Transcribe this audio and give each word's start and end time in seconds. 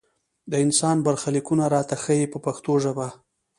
د 0.51 0.53
انسان 0.65 0.97
برخلیکونه 1.07 1.63
راته 1.75 1.95
ښيي 2.03 2.25
په 2.33 2.37
پښتو 2.45 2.71
ژبه. 2.83 3.07